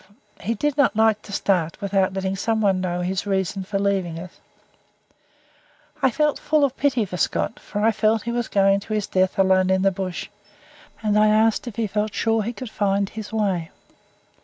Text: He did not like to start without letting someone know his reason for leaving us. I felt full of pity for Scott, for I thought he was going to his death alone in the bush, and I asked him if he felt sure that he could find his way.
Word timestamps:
He 0.41 0.55
did 0.55 0.77
not 0.77 0.95
like 0.95 1.21
to 1.21 1.31
start 1.31 1.79
without 1.79 2.11
letting 2.15 2.35
someone 2.35 2.81
know 2.81 3.01
his 3.01 3.27
reason 3.27 3.63
for 3.63 3.77
leaving 3.77 4.17
us. 4.17 4.39
I 6.01 6.09
felt 6.09 6.39
full 6.39 6.63
of 6.65 6.75
pity 6.75 7.05
for 7.05 7.17
Scott, 7.17 7.59
for 7.59 7.81
I 7.85 7.91
thought 7.91 8.23
he 8.23 8.31
was 8.31 8.47
going 8.47 8.79
to 8.79 8.93
his 8.95 9.05
death 9.05 9.37
alone 9.37 9.69
in 9.69 9.83
the 9.83 9.91
bush, 9.91 10.27
and 11.03 11.19
I 11.19 11.27
asked 11.27 11.67
him 11.67 11.69
if 11.69 11.75
he 11.75 11.85
felt 11.85 12.15
sure 12.15 12.39
that 12.41 12.47
he 12.47 12.53
could 12.53 12.71
find 12.71 13.09
his 13.09 13.31
way. 13.31 13.69